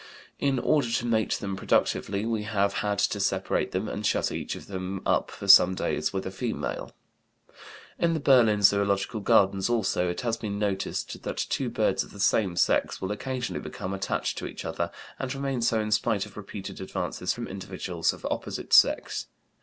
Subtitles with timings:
[0.39, 4.55] In order to mate them productively we have had to separate them and shut each
[4.55, 6.91] of them up for some days with a female."
[7.99, 12.19] In the Berlin Zoölogical Gardens also, it has been noticed that two birds of the
[12.19, 16.35] same sex will occasionally become attached to each other and remain so in spite of
[16.35, 19.27] repeated advances from individuals of opposite sex.